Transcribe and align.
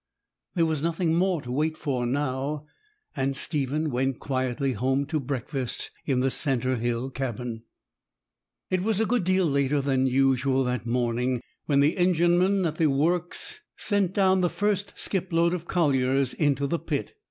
There 0.55 0.65
was 0.65 0.81
nothing 0.81 1.13
more 1.13 1.43
to 1.43 1.51
wait 1.51 1.77
for 1.77 2.07
now; 2.07 2.65
and 3.15 3.35
Stephen 3.35 3.91
went 3.91 4.17
quietly 4.19 4.73
home 4.73 5.05
to 5.05 5.19
breakfast 5.19 5.91
in 6.07 6.21
the 6.21 6.31
cinder 6.31 6.77
hill 6.77 7.11
cabin. 7.11 7.65
It 8.71 8.81
was 8.81 8.99
a 8.99 9.05
good 9.05 9.23
deal 9.23 9.45
later 9.45 9.79
than 9.79 10.07
usual 10.07 10.63
that 10.63 10.87
morning 10.87 11.39
when 11.67 11.81
the 11.81 11.97
engineman 11.97 12.65
at 12.65 12.77
the 12.77 12.87
works 12.89 13.59
sent 13.77 14.11
down 14.11 14.41
the 14.41 14.49
first 14.49 14.91
skip 14.95 15.31
load 15.31 15.53
of 15.53 15.67
colliers 15.67 16.33
into 16.33 16.65
the 16.65 16.79
pit. 16.79 17.13